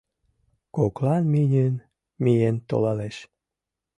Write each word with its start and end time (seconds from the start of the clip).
—Коклан 0.75 1.23
миньын 1.33 1.73
миен 2.23 2.57
толалеш. 2.69 3.17